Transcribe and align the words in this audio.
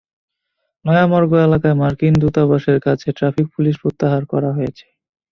নয়া 0.85 1.05
মর্গ 1.07 1.31
এলাকায় 1.47 1.75
মার্কিন 1.81 2.13
দূতাবাসের 2.21 2.77
কাছে 2.85 3.07
ট্রাফিক 3.17 3.47
পুলিশ 3.55 3.75
প্রত্যাহার 3.81 4.23
করা 4.31 4.49
হয়েছে। 4.57 4.85